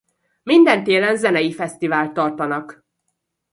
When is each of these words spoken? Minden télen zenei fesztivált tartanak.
Minden 0.43 0.83
télen 0.83 1.17
zenei 1.17 1.51
fesztivált 1.53 2.13
tartanak. 2.13 2.83